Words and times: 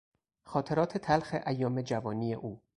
خاطرات 0.43 0.97
تلخ 0.97 1.35
ایام 1.47 1.81
جوانی 1.81 2.33
او 2.33 2.61